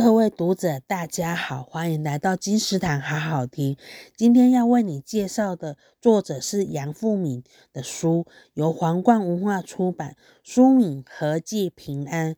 [0.00, 3.76] 各位读者，大家好，欢迎来到金石堂好好听。
[4.16, 8.24] 今天要为你介绍的作者是杨富敏的书，
[8.54, 10.14] 由皇冠文化出版。
[10.44, 12.34] 书名《和记平安》。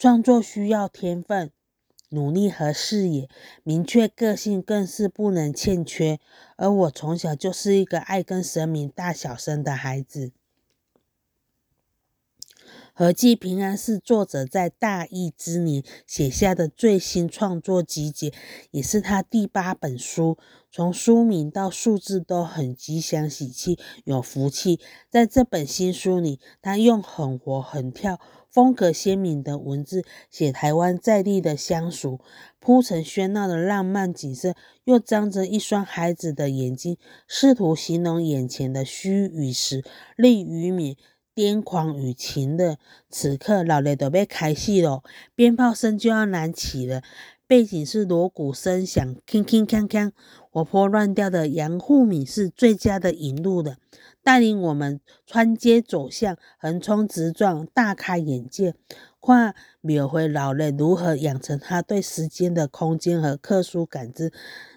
[0.00, 1.52] 创作需要天分、
[2.08, 3.28] 努力和视野，
[3.62, 6.18] 明确个性更是不能欠缺。
[6.56, 10.32] 而我从小就是一个爱跟神明大小声的孩子。
[13.00, 18.30] 何济平安是作者在大疫之年写下的最新创作集结，
[18.72, 20.36] 也是他第八本书。
[20.70, 24.78] 从书名到数字都很吉祥喜气，有福气。
[25.08, 28.20] 在这本新书里，他用很活很跳、
[28.50, 32.20] 风格鲜明的文字写台湾在地的乡俗，
[32.58, 39.82] 铺陈喧闹的浪漫景色，又张着一双孩子的眼睛，试图形容眼前的虚与实、
[40.18, 40.98] 利与美。
[41.40, 42.76] 癫狂与情的
[43.08, 45.02] 此刻，老雷都要开戏了，
[45.34, 47.00] 鞭炮声就要燃起了，
[47.46, 50.12] 背景是锣鼓声响，铿铿锵锵，
[50.50, 53.78] 活泼乱掉的杨富敏是最佳的引路的，
[54.30, 58.76] 带领我们穿街走巷，横冲直撞，大开眼界。
[59.20, 64.32] 看描绘老人如何养成他对时间的空间和特殊感知。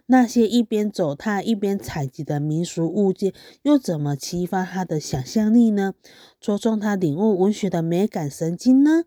[0.08, 3.32] 那些一边走踏一边采集的民俗物件，
[3.62, 5.94] 又怎么启发他的想象力呢？
[6.42, 9.04] 戳中他领悟文学的美感神经呢？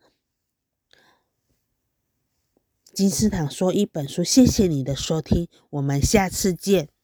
[2.94, 6.95] 金斯坦说一本书，谢谢你的收听，我们下次见。